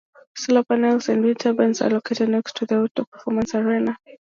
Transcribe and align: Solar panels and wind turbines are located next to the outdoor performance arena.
Solar 0.35 0.63
panels 0.63 1.09
and 1.09 1.23
wind 1.23 1.39
turbines 1.41 1.79
are 1.79 1.91
located 1.91 2.29
next 2.29 2.55
to 2.55 2.65
the 2.65 2.79
outdoor 2.79 3.05
performance 3.05 3.53
arena. 3.53 3.99